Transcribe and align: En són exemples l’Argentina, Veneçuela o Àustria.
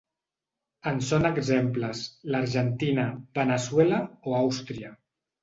En 0.91 0.95
són 1.09 1.27
exemples 1.29 2.01
l’Argentina, 2.37 3.05
Veneçuela 3.41 4.01
o 4.33 4.37
Àustria. 4.41 4.93